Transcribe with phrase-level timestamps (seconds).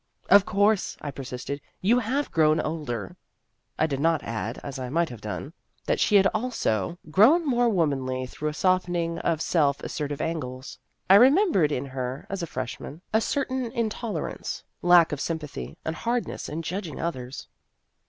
[0.35, 3.15] "Of course," I persisted," you have grown older."
[3.77, 5.53] I did not add, as I might have done,
[5.85, 9.41] that she had also grown more 1 86 Vassar Studies womanly through a softening of
[9.43, 10.79] self as sertive angles.
[11.07, 16.49] I remembered in her, as a freshman, a certain intolerance, lack of sympathy, and hardness
[16.49, 17.47] in judging others.